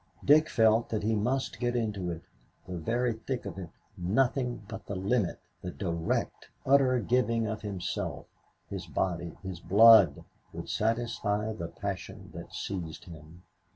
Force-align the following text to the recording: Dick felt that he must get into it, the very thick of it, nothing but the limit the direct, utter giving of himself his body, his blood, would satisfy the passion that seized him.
Dick 0.25 0.49
felt 0.49 0.89
that 0.89 1.03
he 1.03 1.13
must 1.13 1.59
get 1.59 1.75
into 1.75 2.09
it, 2.09 2.23
the 2.67 2.75
very 2.75 3.13
thick 3.13 3.45
of 3.45 3.59
it, 3.59 3.69
nothing 3.97 4.63
but 4.67 4.87
the 4.87 4.95
limit 4.95 5.39
the 5.61 5.69
direct, 5.69 6.49
utter 6.65 6.99
giving 6.99 7.45
of 7.45 7.61
himself 7.61 8.25
his 8.67 8.87
body, 8.87 9.37
his 9.43 9.59
blood, 9.59 10.23
would 10.53 10.69
satisfy 10.69 11.53
the 11.53 11.67
passion 11.67 12.31
that 12.33 12.51
seized 12.51 13.03
him. 13.05 13.43